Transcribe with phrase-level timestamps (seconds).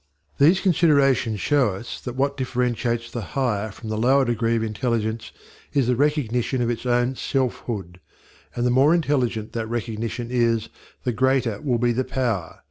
[0.39, 5.31] These considerations show us that what differentiates the higher from the lower degree of intelligence
[5.73, 7.99] is the recognition of its own self hood,
[8.55, 10.69] and the more intelligent that recognition is,
[11.03, 12.57] the greater will be the power.